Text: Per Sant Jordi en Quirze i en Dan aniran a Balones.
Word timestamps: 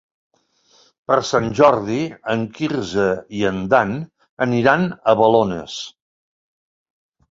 Per 1.11 1.17
Sant 1.31 1.49
Jordi 1.59 1.99
en 2.35 2.47
Quirze 2.57 3.07
i 3.43 3.47
en 3.53 3.63
Dan 3.77 3.97
aniran 4.51 4.93
a 5.11 5.19
Balones. 5.25 5.81